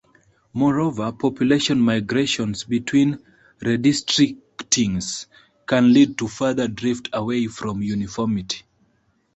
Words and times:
Moreover, 0.53 1.11
population 1.11 1.79
migrations 1.79 2.63
between 2.63 3.19
redistrictings 3.59 5.27
can 5.67 5.93
lead 5.93 6.17
to 6.17 6.27
further 6.27 6.67
drift 6.67 7.09
away 7.13 7.45
from 7.45 7.83
uniformity. 7.83 8.63